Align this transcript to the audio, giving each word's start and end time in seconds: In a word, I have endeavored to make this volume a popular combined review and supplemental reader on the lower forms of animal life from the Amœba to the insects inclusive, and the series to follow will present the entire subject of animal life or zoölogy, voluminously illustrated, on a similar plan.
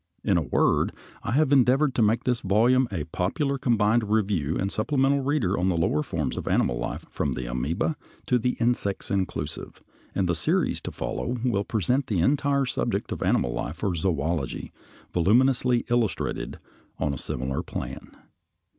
In 0.23 0.35
a 0.35 0.41
word, 0.41 0.93
I 1.21 1.33
have 1.33 1.51
endeavored 1.53 1.93
to 1.93 2.01
make 2.01 2.23
this 2.23 2.39
volume 2.39 2.87
a 2.91 3.03
popular 3.03 3.59
combined 3.59 4.09
review 4.09 4.57
and 4.57 4.71
supplemental 4.71 5.19
reader 5.19 5.55
on 5.55 5.69
the 5.69 5.77
lower 5.77 6.01
forms 6.01 6.37
of 6.37 6.47
animal 6.47 6.79
life 6.79 7.05
from 7.11 7.33
the 7.33 7.43
Amœba 7.43 7.93
to 8.25 8.39
the 8.39 8.53
insects 8.59 9.11
inclusive, 9.11 9.83
and 10.15 10.27
the 10.27 10.33
series 10.33 10.81
to 10.81 10.91
follow 10.91 11.37
will 11.45 11.63
present 11.63 12.07
the 12.07 12.17
entire 12.19 12.65
subject 12.65 13.11
of 13.11 13.21
animal 13.21 13.53
life 13.53 13.83
or 13.83 13.91
zoölogy, 13.91 14.71
voluminously 15.13 15.85
illustrated, 15.87 16.57
on 16.97 17.13
a 17.13 17.17
similar 17.19 17.61
plan. 17.61 18.09